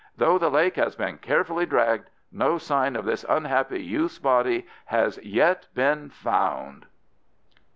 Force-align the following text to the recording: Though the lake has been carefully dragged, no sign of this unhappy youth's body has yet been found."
Though 0.17 0.39
the 0.39 0.49
lake 0.49 0.77
has 0.77 0.95
been 0.95 1.19
carefully 1.19 1.67
dragged, 1.67 2.09
no 2.31 2.57
sign 2.57 2.95
of 2.95 3.05
this 3.05 3.23
unhappy 3.29 3.83
youth's 3.83 4.17
body 4.17 4.65
has 4.85 5.19
yet 5.23 5.67
been 5.75 6.09
found." 6.09 6.87